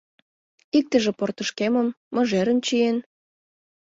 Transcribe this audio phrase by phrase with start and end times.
[0.77, 2.97] Иктыже портышкемым, мыжерым чиен.